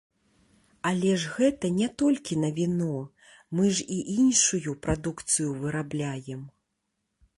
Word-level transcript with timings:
Але 0.91 1.11
ж 1.23 1.33
гэта 1.35 1.69
не 1.79 1.89
толькі 2.03 2.39
на 2.45 2.49
віно, 2.59 2.95
мы 3.59 3.69
ж 3.75 3.85
і 3.99 3.99
іншую 4.15 4.75
прадукцыю 4.87 5.49
вырабляем. 5.63 6.41